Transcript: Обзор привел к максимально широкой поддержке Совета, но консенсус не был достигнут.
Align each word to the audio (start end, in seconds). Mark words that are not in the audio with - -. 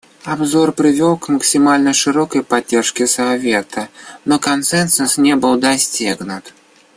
Обзор 0.23 0.71
привел 0.71 1.15
к 1.15 1.29
максимально 1.29 1.93
широкой 1.93 2.43
поддержке 2.43 3.05
Совета, 3.05 3.87
но 4.25 4.39
консенсус 4.39 5.19
не 5.19 5.35
был 5.35 5.59
достигнут. 5.59 6.55